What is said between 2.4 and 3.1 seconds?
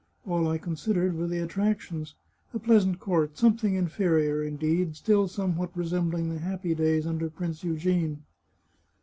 a pleas ant